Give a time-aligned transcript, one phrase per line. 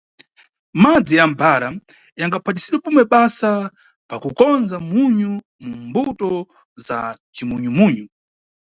[0.81, 1.67] Madzi ya mʼbhara
[2.19, 3.51] yangaphatisidwe pomwe basa
[4.09, 5.31] pa kukonza munyu
[5.63, 6.29] mu mbuto
[6.85, 6.99] za
[7.35, 8.05] cimunyu-munyu.